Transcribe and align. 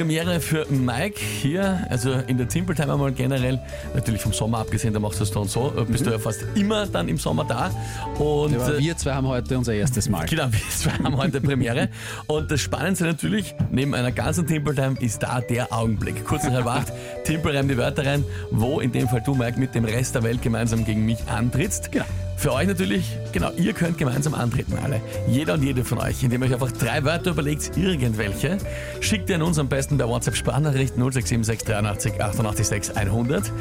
Premiere 0.00 0.40
für 0.40 0.64
Mike 0.70 1.20
hier, 1.20 1.86
also 1.90 2.12
in 2.26 2.38
der 2.38 2.50
Simple 2.50 2.74
Time 2.74 2.90
einmal 2.90 3.12
generell, 3.12 3.60
natürlich 3.94 4.22
vom 4.22 4.32
Sommer 4.32 4.60
abgesehen, 4.60 4.94
da 4.94 4.98
machst 4.98 5.20
du 5.20 5.24
es 5.24 5.30
dann 5.30 5.46
so, 5.46 5.74
äh, 5.76 5.84
bist 5.84 6.06
du 6.06 6.10
ja 6.10 6.18
fast 6.18 6.42
immer 6.54 6.86
dann 6.86 7.06
im 7.06 7.18
Sommer 7.18 7.44
da. 7.44 7.70
Und 8.18 8.54
Aber 8.54 8.76
äh, 8.76 8.78
wir 8.78 8.96
zwei 8.96 9.12
haben 9.12 9.28
heute 9.28 9.58
unser 9.58 9.74
erstes 9.74 10.08
Mal. 10.08 10.24
Genau, 10.30 10.50
wir 10.50 10.60
zwei 10.70 10.92
haben 10.92 11.18
heute 11.18 11.42
Premiere. 11.42 11.90
Und 12.28 12.50
das 12.50 12.62
Spannendste 12.62 13.04
natürlich, 13.04 13.54
neben 13.70 13.94
einer 13.94 14.10
ganzen 14.10 14.46
Timple 14.46 14.74
Time 14.74 14.96
ist 15.00 15.22
da 15.22 15.42
der 15.42 15.70
Augenblick. 15.70 16.24
Kurz 16.24 16.44
nach 16.44 16.52
halb 16.52 16.66
acht, 16.66 16.92
Timple 17.24 17.52
reimt 17.52 17.70
die 17.70 17.76
Wörter 17.76 18.06
rein, 18.06 18.24
wo 18.50 18.80
in 18.80 18.92
dem 18.92 19.06
Fall 19.06 19.22
du, 19.22 19.34
Mike, 19.34 19.60
mit 19.60 19.74
dem 19.74 19.84
Rest 19.84 20.14
der 20.14 20.22
Welt 20.22 20.40
gemeinsam 20.40 20.86
gegen 20.86 21.04
mich 21.04 21.18
antrittst. 21.28 21.92
Genau. 21.92 22.06
Für 22.40 22.54
euch 22.54 22.66
natürlich, 22.66 23.18
genau, 23.32 23.50
ihr 23.58 23.74
könnt 23.74 23.98
gemeinsam 23.98 24.32
antreten, 24.32 24.72
alle. 24.82 25.02
Jeder 25.28 25.52
und 25.52 25.62
jede 25.62 25.84
von 25.84 25.98
euch, 25.98 26.22
indem 26.22 26.42
ihr 26.42 26.48
euch 26.48 26.54
einfach 26.54 26.72
drei 26.72 27.04
Wörter 27.04 27.32
überlegt, 27.32 27.76
irgendwelche. 27.76 28.56
Schickt 29.00 29.28
ihr 29.28 29.36
an 29.36 29.42
uns 29.42 29.58
am 29.58 29.68
besten 29.68 29.98
per 29.98 30.08
WhatsApp 30.08 30.36
Sprachnachricht 30.36 30.94
0676 30.94 31.68
83 31.68 32.18
88 32.18 32.66
6 32.66 32.90
100. 32.96 33.52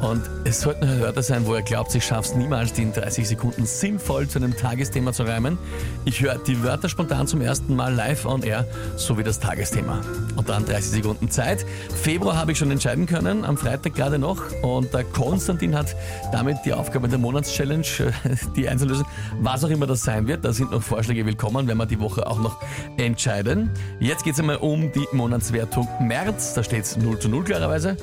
Und 0.00 0.22
es 0.44 0.60
sollten 0.60 1.00
Wörter 1.00 1.22
sein, 1.22 1.44
wo 1.44 1.56
ihr 1.56 1.62
glaubt, 1.62 1.92
ich 1.92 2.04
schaff's 2.04 2.36
niemals, 2.36 2.72
die 2.72 2.82
in 2.82 2.92
30 2.92 3.26
Sekunden 3.26 3.66
sinnvoll 3.66 4.28
zu 4.28 4.38
einem 4.38 4.56
Tagesthema 4.56 5.12
zu 5.12 5.24
reimen. 5.24 5.58
Ich 6.04 6.20
höre 6.20 6.38
die 6.38 6.62
Wörter 6.62 6.88
spontan 6.88 7.26
zum 7.26 7.40
ersten 7.40 7.74
Mal 7.74 7.92
live 7.92 8.26
on 8.26 8.44
air, 8.44 8.64
so 8.96 9.18
wie 9.18 9.24
das 9.24 9.40
Tagesthema. 9.40 10.02
Und 10.36 10.48
dann 10.48 10.64
30 10.64 10.90
Sekunden 10.90 11.30
Zeit. 11.30 11.66
Februar 12.00 12.36
habe 12.36 12.52
ich 12.52 12.58
schon 12.58 12.70
entscheiden 12.70 13.06
können, 13.06 13.44
am 13.44 13.56
Freitag 13.56 13.96
gerade 13.96 14.20
noch. 14.20 14.40
Und 14.62 14.94
der 14.94 15.02
Konstantin 15.02 15.76
hat 15.76 15.96
damit 16.32 16.58
die 16.64 16.72
Aufgabe 16.72 17.08
der 17.08 17.18
Monatschallenge, 17.18 17.84
äh, 17.98 18.19
die 18.56 18.68
einzulösen, 18.68 19.04
was 19.40 19.64
auch 19.64 19.68
immer 19.70 19.86
das 19.86 20.02
sein 20.02 20.26
wird. 20.26 20.44
Da 20.44 20.52
sind 20.52 20.70
noch 20.70 20.82
Vorschläge 20.82 21.24
willkommen, 21.26 21.66
wenn 21.68 21.76
wir 21.76 21.86
die 21.86 22.00
Woche 22.00 22.26
auch 22.26 22.38
noch 22.40 22.58
entscheiden. 22.96 23.70
Jetzt 23.98 24.24
geht 24.24 24.34
es 24.34 24.40
einmal 24.40 24.56
um 24.56 24.90
die 24.92 25.06
Monatswertung 25.12 25.88
März. 26.00 26.54
Da 26.54 26.62
steht 26.62 26.84
es 26.84 26.96
0 26.96 27.18
zu 27.18 27.28
0 27.28 27.44
klarerweise. 27.44 27.96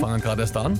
Fangen 0.00 0.20
gerade 0.20 0.42
erst 0.42 0.56
an. 0.56 0.78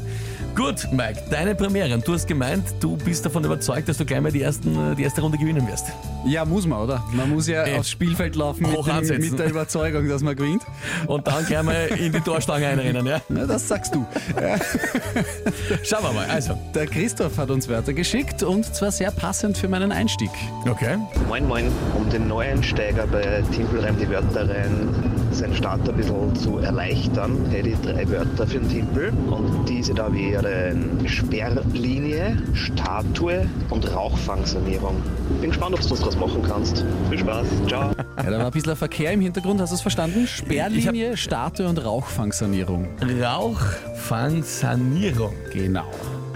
Gut, 0.55 0.89
Mike, 0.91 1.23
deine 1.31 1.55
Premiere. 1.55 1.99
Du 1.99 2.15
hast 2.15 2.27
gemeint, 2.27 2.65
du 2.81 2.97
bist 2.97 3.27
davon 3.27 3.45
überzeugt, 3.45 3.91
dass 3.91 3.99
du 3.99 4.07
gleich 4.07 4.23
mal 4.23 4.33
die, 4.33 4.41
ersten, 4.41 4.93
äh, 4.93 4.95
die 4.95 5.03
erste 5.03 5.21
Runde 5.21 5.37
gewinnen 5.37 5.69
wirst. 5.69 5.89
Ja, 6.25 6.47
muss 6.47 6.67
man, 6.67 6.81
oder? 6.81 7.05
Man 7.13 7.29
muss 7.29 7.47
ja 7.47 7.67
Eh. 7.67 7.79
aufs 7.79 7.91
Spielfeld 7.91 8.37
laufen 8.37 8.63
mit, 8.63 9.11
dem, 9.11 9.21
mit 9.21 9.39
der 9.39 9.51
Überzeugung, 9.51 10.09
dass 10.09 10.23
man 10.23 10.35
gewinnt. 10.35 10.63
Und 11.07 11.27
dann 11.27 11.45
gleich 11.45 11.63
mal 11.63 11.75
in 11.99 12.11
die 12.11 12.21
Torstange 12.21 12.67
einrennen, 12.69 13.05
ja? 13.07 13.21
Na, 13.29 13.45
das 13.45 13.69
sagst 13.69 13.95
du. 13.95 14.07
Schauen 15.83 16.05
wir 16.05 16.13
mal. 16.13 16.27
Also, 16.27 16.59
Der 16.75 16.87
Christoph 16.87 17.37
hat 17.37 17.51
uns 17.51 17.69
Wörter 17.69 17.93
geschickt 17.93 18.43
und 18.43 18.65
zwar 18.77 18.93
sehr 18.93 19.11
passend 19.11 19.57
für 19.57 19.69
meinen 19.69 19.91
Einstieg. 19.91 20.29
okay. 20.69 20.99
Moin 21.29 21.49
Moin, 21.49 21.73
um 21.97 22.07
den 22.11 22.29
Neueinsteiger 22.29 23.07
bei 23.07 23.43
Timpelreim 23.53 23.97
die 23.99 24.07
Wörter 24.09 24.47
rein 24.49 24.89
seinen 25.33 25.55
Start 25.55 25.89
ein 25.89 25.97
bisschen 25.97 26.35
zu 26.37 26.59
erleichtern, 26.59 27.47
hätte 27.51 27.71
ich 27.71 27.79
drei 27.81 28.07
Wörter 28.11 28.47
für 28.47 28.59
den 28.59 28.69
Timpel 28.69 29.13
und 29.31 29.67
diese 29.69 29.95
da 29.95 30.13
wären 30.13 31.01
Sperrlinie, 31.07 32.37
Statue 32.55 33.47
und 33.71 33.93
Rauchfangsanierung. 33.95 34.97
Bin 35.41 35.51
gespannt, 35.51 35.75
ob 35.75 35.81
du 35.81 35.89
das 35.89 36.01
draus 36.01 36.17
machen 36.17 36.43
kannst. 36.47 36.85
Viel 37.09 37.19
Spaß, 37.19 37.47
ciao. 37.69 37.91
Ja, 38.17 38.31
da 38.31 38.39
war 38.39 38.47
ein 38.47 38.53
bisschen 38.53 38.75
Verkehr 38.77 39.13
im 39.13 39.21
Hintergrund, 39.21 39.61
hast 39.61 39.69
du 39.71 39.75
es 39.75 39.83
verstanden? 39.83 40.27
Sperrlinie, 40.27 41.19
Statue 41.19 41.69
und 41.69 41.85
Rauchfangsanierung. 41.85 42.89
Rauchfangsanierung. 43.23 45.35
Genau. 45.53 45.85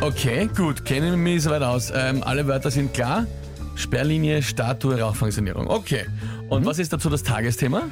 Okay, 0.01 0.49
gut, 0.57 0.85
kennen 0.85 1.11
wir 1.11 1.17
mich 1.17 1.43
soweit 1.43 1.63
aus. 1.63 1.93
Ähm, 1.95 2.23
alle 2.25 2.47
Wörter 2.47 2.71
sind 2.71 2.95
klar. 2.95 3.27
Sperrlinie, 3.75 4.43
Statue, 4.43 4.99
Rauchfangsanierung. 5.01 5.67
Okay. 5.69 6.07
Und 6.49 6.65
was 6.67 6.79
ist 6.79 6.93
dazu 6.93 7.11
das 7.11 7.23
Tagesthema? 7.23 7.83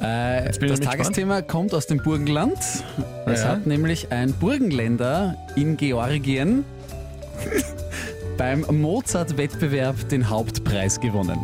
Äh, 0.00 0.50
das 0.60 0.80
Tagesthema 0.80 1.42
kommt 1.42 1.74
aus 1.74 1.86
dem 1.86 1.98
Burgenland. 1.98 2.56
Es 3.26 3.42
Ja. 3.42 3.48
hat 3.48 3.66
nämlich 3.66 4.12
ein 4.12 4.32
Burgenländer 4.34 5.36
in 5.56 5.76
Georgien 5.76 6.64
beim 8.38 8.60
Mozart-Wettbewerb 8.70 10.08
den 10.08 10.28
Hauptpreis 10.30 11.00
gewonnen. 11.00 11.38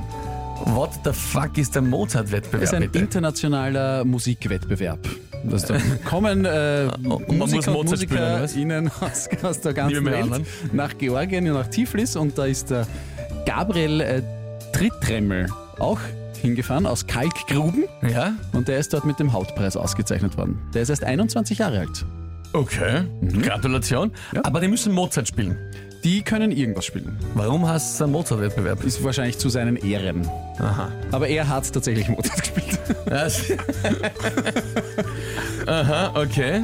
What 0.67 0.91
the 1.05 1.13
fuck 1.13 1.59
ist 1.59 1.75
der 1.75 1.83
Mozart-Wettbewerb 1.83 2.63
ist 2.63 2.73
ein 2.75 2.83
bitte? 2.83 2.99
internationaler 3.01 4.05
Musikwettbewerb. 4.05 5.01
Das 5.51 5.65
da 5.67 5.77
kommen 6.05 6.45
äh, 6.45 6.87
Musiker 7.29 7.77
und? 7.79 7.91
MusikerInnen 7.91 8.91
aus, 9.01 9.29
aus 9.43 9.61
der 9.61 9.75
ganzen 9.75 10.05
Welt 10.07 10.23
anderen. 10.25 10.47
nach 10.73 10.97
Georgien 10.99 11.47
und 11.49 11.55
nach 11.55 11.69
Tiflis 11.69 12.17
und 12.17 12.37
da 12.39 12.47
ist 12.47 12.71
der 12.71 12.87
Gabriel 13.47 14.01
äh, 14.01 14.23
Trittremmel 14.73 15.49
auch 15.79 16.01
hingefahren 16.41 16.87
aus 16.87 17.07
Kalkgruben 17.07 17.85
Ja? 18.11 18.33
und 18.53 18.69
der 18.69 18.79
ist 18.79 18.93
dort 18.93 19.05
mit 19.05 19.19
dem 19.19 19.33
Hauptpreis 19.33 19.77
ausgezeichnet 19.77 20.37
worden. 20.37 20.59
Der 20.75 20.83
ist 20.83 20.89
erst 20.91 21.05
21 21.05 21.59
Jahre 21.59 21.81
alt. 21.81 22.05
Okay. 22.53 23.03
Gratulation. 23.43 24.13
Ja. 24.35 24.43
Aber 24.45 24.61
die 24.61 24.69
müssen 24.69 24.93
Mozart 24.93 25.27
spielen. 25.29 25.57
Die 26.05 26.23
können 26.23 26.53
irgendwas 26.53 26.85
spielen. 26.85 27.19
Warum 27.35 27.67
hast 27.67 27.99
du 27.99 28.05
einen 28.05 28.13
Mozart-Wettbewerb? 28.13 28.85
Ist 28.85 29.03
wahrscheinlich 29.03 29.39
zu 29.39 29.49
seinen 29.49 29.77
Ehren. 29.77 30.29
Aha. 30.59 30.93
Aber 31.13 31.29
er 31.29 31.49
hat 31.49 31.73
tatsächlich 31.73 32.09
Mozart 32.09 32.41
gespielt. 32.55 32.79
Aha, 35.67 36.13
okay. 36.15 36.63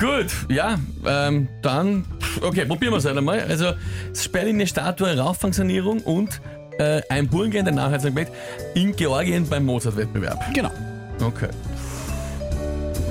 Gut, 0.00 0.26
ja, 0.48 0.76
ähm, 1.06 1.48
dann, 1.62 2.04
okay, 2.42 2.64
probieren 2.64 2.92
wir 2.92 2.98
es 2.98 3.04
halt 3.04 3.16
einmal. 3.16 3.40
Also, 3.42 3.74
Sperrlinie, 4.12 4.66
Statue, 4.66 5.16
Rauchfangsanierung 5.16 6.00
und 6.00 6.40
äh, 6.78 7.00
ein 7.08 7.28
Burgenländer 7.28 7.70
Nachhaltigkeit 7.70 8.32
in 8.74 8.96
Georgien 8.96 9.48
beim 9.48 9.64
Mozart-Wettbewerb. 9.66 10.52
genau. 10.52 10.72
Okay. 11.24 11.48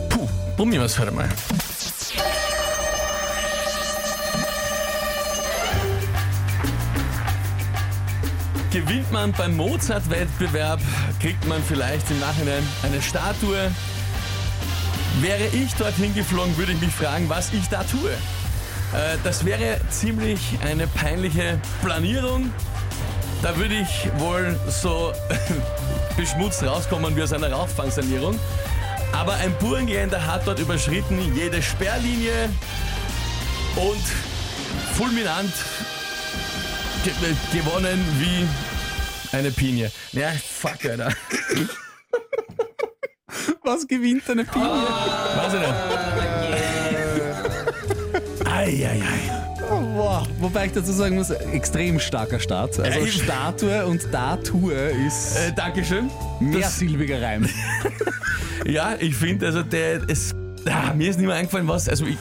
Puh, 0.09 0.27
probieren 0.57 0.81
wir 0.81 0.85
es 0.87 0.99
halt 0.99 1.07
einmal. 1.07 1.29
Gewinnt 8.73 9.11
man 9.11 9.31
beim 9.33 9.55
Mozart-Wettbewerb, 9.55 10.79
kriegt 11.19 11.47
man 11.47 11.61
vielleicht 11.61 12.09
im 12.09 12.19
Nachhinein 12.19 12.63
eine 12.81 13.03
Statue. 13.03 13.69
Wäre 15.21 15.45
ich 15.53 15.75
dorthin 15.75 16.15
geflogen, 16.15 16.57
würde 16.57 16.71
ich 16.71 16.81
mich 16.81 16.91
fragen, 16.91 17.29
was 17.29 17.53
ich 17.53 17.69
da 17.69 17.83
tue. 17.83 18.09
Äh, 18.09 19.17
das 19.23 19.45
wäre 19.45 19.79
ziemlich 19.91 20.57
eine 20.65 20.87
peinliche 20.87 21.59
Planierung. 21.83 22.51
Da 23.43 23.55
würde 23.57 23.75
ich 23.75 24.09
wohl 24.17 24.59
so 24.67 25.13
beschmutzt 26.17 26.63
rauskommen 26.63 27.15
wie 27.15 27.21
aus 27.21 27.31
einer 27.31 27.51
Rauchfangsanierung. 27.51 28.39
Aber 29.11 29.33
ein 29.35 29.53
Burgenländer 29.59 30.25
hat 30.25 30.47
dort 30.47 30.57
überschritten 30.57 31.35
jede 31.35 31.61
Sperrlinie 31.61 32.49
und 33.75 34.03
fulminant 34.95 35.53
gewonnen 37.51 37.99
wie 38.19 38.47
eine 39.35 39.51
Pinie. 39.51 39.91
Ja, 40.11 40.29
fuck, 40.31 40.85
Alter. 40.89 41.11
Was 43.63 43.87
gewinnt 43.87 44.29
eine 44.29 44.45
Pinie? 44.45 44.67
Weiß 44.67 45.53
ich 45.53 45.59
nicht. 45.59 45.73
Eieiei. 48.47 49.01
Boah, 49.95 50.27
wobei 50.39 50.65
ich 50.67 50.71
dazu 50.73 50.91
sagen 50.91 51.15
muss, 51.15 51.29
extrem 51.31 51.99
starker 51.99 52.39
Start. 52.39 52.79
Also 52.79 52.99
Ja, 52.99 53.07
Statue 53.07 53.85
und 53.85 54.01
Statue 54.01 54.73
ist 55.07 55.35
Äh, 55.37 55.51
Dankeschön. 55.55 56.09
mehrsilbiger 56.39 57.21
Reim. 57.21 57.47
Ja, 58.65 58.95
ich 58.99 59.15
finde, 59.15 59.47
also 59.47 59.63
der, 59.63 60.01
es, 60.07 60.33
ah, 60.69 60.93
mir 60.93 61.09
ist 61.09 61.17
nicht 61.17 61.25
mehr 61.27 61.35
eingefallen, 61.35 61.67
was, 61.67 61.89
also 61.89 62.05
ich, 62.05 62.17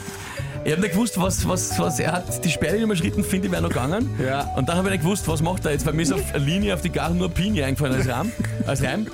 ich 0.64 0.72
habe 0.72 0.82
nicht 0.82 0.92
gewusst, 0.92 1.20
was, 1.20 1.46
was, 1.48 1.78
was 1.78 1.98
er 1.98 2.12
hat, 2.12 2.44
die 2.44 2.50
Sperrlinie 2.50 2.84
überschritten, 2.84 3.24
finde 3.24 3.46
ich, 3.46 3.52
wäre 3.52 3.62
noch 3.62 3.70
gegangen. 3.70 4.10
Ja. 4.22 4.42
Und 4.56 4.68
dann 4.68 4.76
habe 4.76 4.88
ich 4.88 4.92
nicht 4.92 5.02
gewusst, 5.04 5.26
was 5.28 5.42
macht 5.42 5.64
er 5.64 5.72
jetzt, 5.72 5.84
weil 5.86 5.94
mir 5.94 6.02
ist 6.02 6.12
auf 6.12 6.34
eine 6.34 6.44
Linie 6.44 6.74
auf 6.74 6.80
die 6.82 6.90
Garten 6.90 7.18
nur 7.18 7.30
Pinie 7.30 7.64
eingefallen 7.64 7.94
als 7.94 8.08
Reim. 8.08 8.32
Als 8.66 8.82
Reim. 8.82 9.06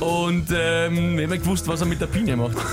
Und 0.00 0.46
ähm, 0.54 1.18
ich 1.18 1.24
habe 1.24 1.32
nicht 1.32 1.44
gewusst, 1.44 1.68
was 1.68 1.80
er 1.80 1.86
mit 1.86 2.00
der 2.00 2.06
Pinie 2.06 2.36
macht. 2.36 2.56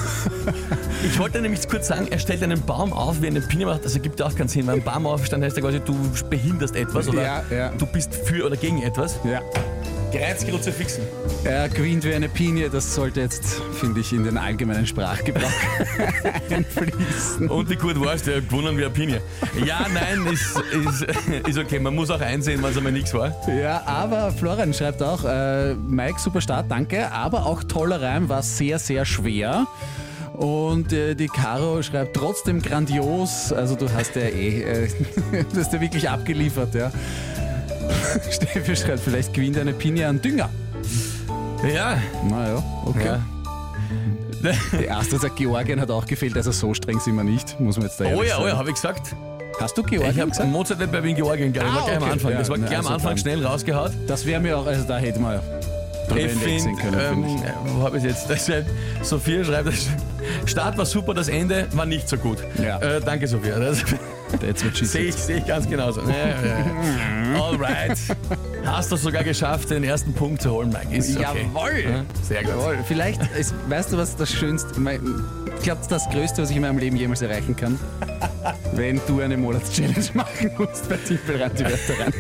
Ich 1.04 1.18
wollte 1.18 1.42
nämlich 1.42 1.68
kurz 1.68 1.88
sagen, 1.88 2.08
er 2.12 2.20
stellt 2.20 2.44
einen 2.44 2.62
Baum 2.62 2.94
auf, 2.94 3.22
wie 3.22 3.26
er 3.26 3.32
eine 3.32 3.42
Pinie 3.42 3.66
macht. 3.66 3.84
Also 3.84 4.00
gibt 4.00 4.20
ja 4.20 4.28
auch 4.28 4.36
keinen 4.36 4.48
Sinn, 4.50 4.68
weil 4.68 4.76
ein 4.76 4.84
Baum 4.84 5.08
aufstellen 5.08 5.44
heißt 5.44 5.58
ja 5.58 5.64
quasi, 5.64 5.80
du 5.80 5.96
behinderst 6.30 6.76
etwas 6.76 7.10
oder 7.10 7.24
Ja, 7.24 7.44
ja. 7.50 7.70
du 7.76 7.88
bist 7.88 8.14
für 8.14 8.46
oder 8.46 8.56
gegen 8.56 8.84
etwas. 8.84 9.18
Ja. 9.24 9.42
Gereizgerutze 10.12 10.72
fixen. 10.72 11.04
Er 11.44 11.70
gewinnt 11.70 12.04
wie 12.04 12.14
eine 12.14 12.28
Pinie, 12.28 12.70
das 12.70 12.94
sollte 12.94 13.22
jetzt, 13.22 13.62
finde 13.80 14.02
ich, 14.02 14.12
in 14.12 14.24
den 14.24 14.38
allgemeinen 14.38 14.86
Sprachgebrauch 14.86 15.50
einfließen. 16.50 17.50
Und 17.50 17.70
die 17.70 17.78
Kurt 17.78 17.98
Wurst, 17.98 18.28
der 18.28 18.42
gewonnen 18.42 18.78
wie 18.78 18.84
eine 18.84 18.94
Pinie. 18.94 19.22
Ja, 19.66 19.86
nein, 19.94 20.26
ist, 20.28 20.62
ist, 20.74 21.48
ist 21.48 21.58
okay. 21.58 21.80
Man 21.80 21.96
muss 21.96 22.10
auch 22.12 22.20
einsehen, 22.20 22.62
wenn 22.62 22.72
es 22.72 22.78
einmal 22.78 22.92
nichts 22.92 23.14
war. 23.14 23.34
Ja, 23.48 23.84
aber 23.86 24.32
Florian 24.32 24.74
schreibt 24.74 25.02
auch, 25.02 25.24
äh, 25.24 25.76
Mike, 25.76 26.20
super 26.20 26.42
Start, 26.42 26.70
danke, 26.70 27.12
aber 27.12 27.46
auch 27.46 27.64
toller 27.64 28.02
Reim, 28.02 28.28
war 28.28 28.44
sehr, 28.44 28.80
sehr 28.80 29.06
schwer. 29.06 29.68
Und 30.34 30.92
äh, 30.94 31.16
die 31.16 31.28
Caro 31.28 31.82
schreibt 31.84 32.16
trotzdem 32.16 32.62
grandios, 32.62 33.54
also 33.54 33.76
du 33.76 33.92
hast 33.94 34.16
ja 34.16 34.24
eh, 34.24 34.62
äh, 34.62 34.90
du 35.54 35.60
hast 35.60 35.72
ja 35.72 35.80
wirklich 35.80 36.10
abgeliefert, 36.10 36.74
ja. 36.74 36.92
Steffi 38.32 38.76
schreibt, 38.76 39.00
vielleicht 39.00 39.34
gewinnt 39.34 39.58
eine 39.58 39.74
Pinne 39.74 40.08
an 40.08 40.22
Dünger. 40.22 40.50
Ja, 41.74 41.98
Naja, 42.30 42.64
okay. 42.86 43.06
ja. 43.06 43.20
Die 44.80 44.86
erste 44.86 45.20
sagt, 45.20 45.36
Georgien 45.36 45.80
hat 45.80 45.92
auch 45.92 46.06
gefehlt, 46.06 46.36
also 46.36 46.52
so 46.52 46.74
streng 46.74 47.00
sind 47.00 47.16
wir 47.16 47.24
nicht, 47.24 47.60
muss 47.60 47.78
man 47.78 47.86
jetzt 47.86 48.00
da 48.00 48.06
Oh 48.06 48.08
ja, 48.08 48.16
oh 48.18 48.24
ja, 48.24 48.48
sagen. 48.48 48.58
habe 48.58 48.70
ich 48.70 48.76
gesagt. 48.76 49.16
Hast 49.60 49.78
du 49.78 49.84
Georgien 49.84 50.12
Ich 50.12 50.20
habe 50.20 50.32
gesagt? 50.32 50.50
Mozart 50.50 50.80
nicht 50.80 50.92
bei 50.92 51.04
Wien 51.04 51.16
Georgien, 51.16 51.54
ich. 51.54 51.62
Ah, 51.62 51.66
war 51.76 51.84
gleich 51.84 51.98
am 51.98 52.04
okay. 52.04 52.12
Anfang. 52.14 52.34
Das 52.38 52.50
war 52.50 52.58
Ja, 52.58 52.66
gleich 52.66 52.80
am 52.80 52.86
also 52.86 52.94
Anfang 52.96 53.18
schnell 53.18 53.46
rausgehaut. 53.46 53.92
Das 54.08 54.26
wäre 54.26 54.40
mir 54.42 54.58
auch, 54.58 54.66
also 54.66 54.84
da 54.88 54.98
hätte 54.98 55.20
man 55.20 55.40
drüber 56.08 56.20
Ich 56.22 56.32
hinwegsehen 56.32 56.78
finde, 56.78 56.82
können, 56.98 57.24
ähm, 57.24 57.24
finde 57.30 57.46
ich. 57.46 57.76
wo 57.76 57.84
habe 57.84 57.98
ich 58.00 58.04
jetzt? 58.04 58.28
Das 58.28 58.48
schreibt, 58.48 58.70
Sophia 59.04 59.44
schreibt, 59.44 59.68
das 59.68 59.88
Start 60.50 60.78
war 60.80 60.86
super, 60.88 61.14
das 61.14 61.28
Ende 61.28 61.68
war 61.74 61.86
nicht 61.86 62.10
so 62.10 62.18
gut. 62.18 62.40
Ja. 62.60 62.80
Äh, 62.80 63.00
danke, 63.02 63.28
Sophia. 63.28 63.60
Das 63.60 63.84
That's 64.40 64.64
what 64.64 64.76
she 64.78 64.86
sehe 64.86 65.04
ich, 65.06 65.16
sehe 65.16 65.38
ich 65.38 65.46
ganz 65.46 65.68
genauso. 65.70 66.02
Ja, 66.02 66.08
ja, 66.28 66.36
ja. 67.36 67.42
Alright. 67.44 67.98
Hast 68.66 68.92
du 68.92 68.96
sogar 68.96 69.24
geschafft, 69.24 69.70
den 69.70 69.84
ersten 69.84 70.14
Punkt 70.14 70.42
zu 70.42 70.52
holen, 70.52 70.70
Mike. 70.70 70.96
Ist 70.96 71.18
okay. 71.18 71.46
Jawohl. 71.54 71.80
Ja, 71.84 72.06
Sehr 72.24 72.44
gut. 72.44 72.50
Jawohl, 72.52 72.78
vielleicht, 72.88 73.22
ist, 73.38 73.54
weißt 73.70 73.94
du, 73.94 73.98
was 73.98 74.16
das 74.16 74.32
Schönste, 74.32 74.80
mein- 74.80 75.02
ich 75.58 75.64
glaube, 75.64 75.82
das 75.90 76.10
Größte, 76.10 76.42
was 76.42 76.50
ich 76.50 76.56
in 76.56 76.62
meinem 76.64 76.78
Leben 76.80 76.96
jemals 76.96 77.22
erreichen 77.22 77.56
kann, 77.56 77.80
wenn 78.74 79.00
du 79.08 79.20
eine 79.22 79.38
Monatschallenge 79.38 79.96
machen 80.14 80.52
musst 80.58 80.90
bei 80.90 80.98
Tippelrand 80.98 81.60
die 81.60 81.64
Wörter 81.66 82.00
rein. 82.04 82.14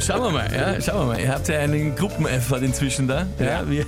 Schauen 0.00 0.22
wir 0.22 0.30
mal, 0.30 0.52
ja, 0.52 0.80
schauen 0.80 1.00
wir 1.00 1.14
mal. 1.14 1.20
Ihr 1.20 1.28
habt 1.32 1.48
ja 1.48 1.58
einen 1.60 1.94
Gruppeneffort 1.94 2.62
inzwischen 2.62 3.06
da. 3.08 3.26
Ja. 3.38 3.46
Ja. 3.46 3.70
wir, 3.70 3.86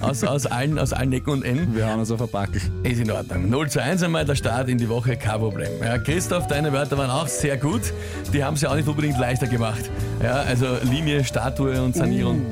aus, 0.00 0.24
aus, 0.24 0.46
allen, 0.46 0.78
aus 0.78 0.92
allen 0.92 1.12
Ecken 1.12 1.30
und 1.30 1.44
Enden. 1.44 1.74
Wir 1.74 1.86
hauen 1.86 2.00
uns 2.00 2.10
auf 2.10 2.30
Backel. 2.30 2.60
Ist 2.82 3.00
in 3.00 3.10
Ordnung. 3.10 3.50
0 3.50 3.70
zu 3.70 3.82
1 3.82 4.02
einmal 4.02 4.24
der 4.24 4.34
Start 4.34 4.68
in 4.68 4.78
die 4.78 4.88
Woche, 4.88 5.16
kein 5.16 5.38
Problem. 5.38 5.68
Ja, 5.80 5.98
Christoph, 5.98 6.46
deine 6.46 6.72
Wörter 6.72 6.98
waren 6.98 7.10
auch 7.10 7.28
sehr 7.28 7.56
gut. 7.56 7.92
Die 8.32 8.42
haben 8.42 8.54
es 8.54 8.62
ja 8.62 8.70
auch 8.70 8.76
nicht 8.76 8.88
unbedingt 8.88 9.18
leichter 9.18 9.46
gemacht. 9.46 9.90
Ja, 10.22 10.36
also 10.36 10.66
Linie, 10.90 11.24
Statue 11.24 11.80
und 11.82 11.94
Sanierung 11.94 12.42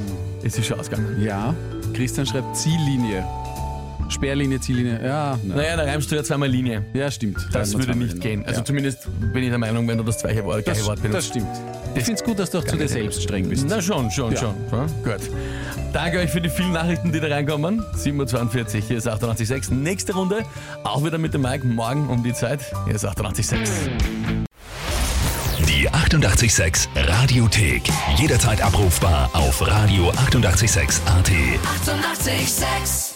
ist 0.43 0.59
es 0.59 0.67
schon 0.67 0.79
ausgegangen. 0.79 1.21
Ja, 1.23 1.55
Christian 1.95 2.27
schreibt 2.27 2.57
Ziellinie. 2.57 3.25
Sperrlinie, 4.09 4.61
Ziellinie. 4.61 5.01
Ja, 5.05 5.39
na. 5.43 5.57
Naja, 5.57 5.77
da 5.77 5.85
reimst 5.85 6.11
du 6.11 6.17
ja 6.17 6.23
zweimal 6.23 6.49
Linie. 6.49 6.85
ja 6.95 7.11
stimmt. 7.11 7.39
Das 7.53 7.73
würde 7.77 7.97
nicht 7.97 8.21
gehen. 8.21 8.45
Also 8.45 8.61
ja. 8.61 8.65
zumindest 8.65 9.09
bin 9.33 9.43
ich 9.43 9.49
der 9.51 9.59
Meinung, 9.59 9.87
wenn 9.89 9.99
du 9.99 10.05
das 10.05 10.19
gleiche 10.19 10.45
Wort, 10.45 10.65
gleiche 10.65 10.81
das, 10.81 10.89
Wort 10.89 11.03
benutzt. 11.03 11.19
das 11.19 11.27
stimmt. 11.29 11.49
Ich 11.97 12.05
finde 12.05 12.21
es 12.21 12.25
gut, 12.25 12.39
dass 12.39 12.51
du 12.51 12.59
auch 12.59 12.65
zu 12.65 12.77
dir 12.77 12.89
selbst 12.89 13.23
streng 13.23 13.49
bist. 13.49 13.67
Na 13.69 13.81
schon, 13.81 14.11
schon, 14.11 14.33
Ja. 14.33 14.41
schon. 14.41 14.55
Ja, 14.73 14.87
gut. 15.05 15.31
Danke 15.93 16.19
euch 16.19 16.31
für 16.31 16.41
die 16.41 16.49
vielen 16.49 16.73
Nachrichten, 16.73 17.13
die 17.13 17.21
da 17.21 17.29
reinkommen. 17.29 17.83
7.42 17.97 18.75
Uhr, 18.77 18.81
hier 18.89 18.97
ist 18.99 19.07
88.6. 19.09 19.73
Nächste 19.73 20.13
Runde, 20.15 20.43
auch 20.83 21.05
wieder 21.05 21.19
mit 21.19 21.35
dem 21.35 21.43
Mike, 21.43 21.65
morgen 21.67 22.09
um 22.09 22.23
die 22.25 22.33
Zeit. 22.35 22.61
Hier 22.87 22.95
ist 22.97 23.07
88.6. 23.07 23.57
Die 25.69 25.89
88,6 25.89 26.89
Radiothek. 26.97 27.83
Jederzeit 28.17 28.61
abrufbar 28.61 29.31
auf 29.33 29.63
radio886.at. 29.63 30.51
88,6. 30.67 31.01
Eighty-eight, 32.27 32.49
sex. 32.49 33.14